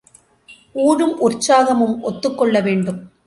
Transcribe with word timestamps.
ஊழும் 0.73 1.13
உற்சாகமும் 1.19 1.95
ஒத்துக்கொள்ள 2.01 2.61
வேண்டும். 2.61 3.11